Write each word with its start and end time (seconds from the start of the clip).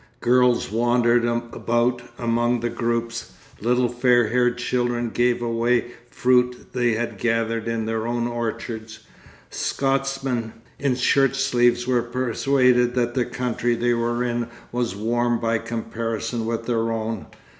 Girls 0.21 0.71
wandered 0.71 1.25
about 1.25 2.01
among 2.17 2.61
the 2.61 2.71
groups; 2.71 3.33
little 3.59 3.87
fair 3.87 4.29
haired 4.29 4.57
children 4.57 5.11
gave 5.11 5.43
away 5.43 5.91
fruit 6.09 6.73
they 6.73 6.93
had 6.95 7.19
gathered 7.19 7.67
in 7.67 7.85
their 7.85 8.07
own 8.07 8.25
orchards. 8.25 9.01
Scotsmen 9.51 10.53
in 10.79 10.95
shirt 10.95 11.35
sleeves 11.35 11.85
were 11.85 12.01
persuaded 12.01 12.95
that 12.95 13.13
the 13.13 13.25
country 13.25 13.75
they 13.75 13.93
were 13.93 14.23
in 14.23 14.47
was 14.71 14.95
warm 14.95 15.39
by 15.39 15.59
comparison 15.59 16.47
with 16.47 16.65
their 16.65 16.91
own. 16.91 17.27